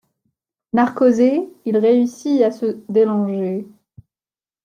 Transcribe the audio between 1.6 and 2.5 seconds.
il réussit à